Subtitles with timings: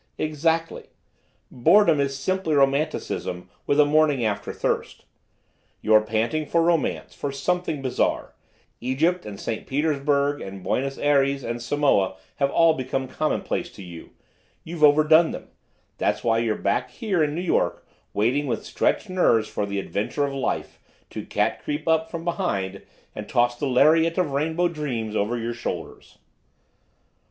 [0.17, 0.85] "Exactly.
[1.51, 5.05] Boredom is simply romanticism with a morning after thirst.
[5.79, 8.33] You're panting for romance, for something bizarre.
[8.79, 9.67] Egypt and St.
[9.67, 14.09] Petersburg and Buenos Ayres and Samoa have all become commonplace to you.
[14.63, 15.49] You've overdone them.
[15.99, 20.25] That's why you're back here in New York waiting with stretched nerves for the Adventure
[20.25, 20.79] of Life
[21.11, 22.81] to cat creep up from behind
[23.13, 26.17] and toss the lariat of rainbow dreams over your shoulders."